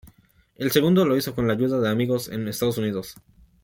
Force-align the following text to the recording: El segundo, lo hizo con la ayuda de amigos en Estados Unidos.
El 0.55 0.71
segundo, 0.71 1.05
lo 1.05 1.15
hizo 1.15 1.35
con 1.35 1.45
la 1.45 1.53
ayuda 1.53 1.79
de 1.79 1.87
amigos 1.87 2.27
en 2.29 2.47
Estados 2.47 2.79
Unidos. 2.79 3.13